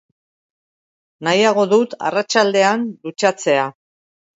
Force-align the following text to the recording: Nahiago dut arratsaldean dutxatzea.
Nahiago 1.29 1.67
dut 1.75 1.95
arratsaldean 2.11 2.91
dutxatzea. 3.07 3.73